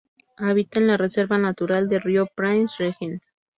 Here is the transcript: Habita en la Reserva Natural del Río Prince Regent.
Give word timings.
Habita 0.37 0.79
en 0.79 0.87
la 0.87 0.97
Reserva 0.97 1.37
Natural 1.37 1.87
del 1.87 2.01
Río 2.01 2.25
Prince 2.35 2.73
Regent. 2.83 3.21